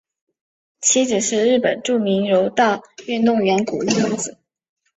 [0.79, 4.39] 妻子是日本著名柔道运动员谷亮子。